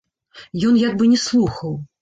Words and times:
Ён 0.69 0.81
як 0.85 0.97
бы 1.03 1.11
не 1.13 1.21
слухаў. 1.27 1.81